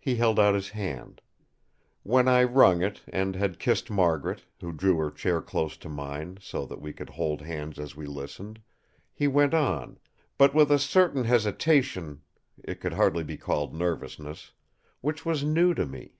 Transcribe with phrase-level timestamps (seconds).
[0.00, 1.20] He held out his hand.
[2.02, 6.38] When I wrung it, and had kissed Margaret, who drew her chair close to mine,
[6.40, 8.60] so that we could hold hands as we listened,
[9.12, 10.00] he went on,
[10.38, 16.16] but with a certain hesitation—it could hardly be called nervousness—which was new to me.